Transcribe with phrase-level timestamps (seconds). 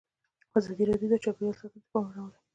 [0.59, 2.39] ازادي راډیو د چاپیریال ساتنه ته پام اړولی.